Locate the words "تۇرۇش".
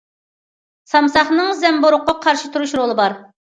2.59-2.77